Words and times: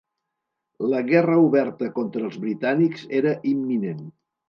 La 0.93 1.01
guerra 1.11 1.37
oberta 1.43 1.91
contra 2.01 2.25
els 2.31 2.43
britànics 2.49 3.09
era 3.23 3.39
imminent. 3.57 4.07